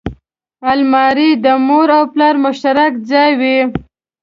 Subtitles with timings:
[0.71, 3.57] الماري د مور او پلار مشترک ځای وي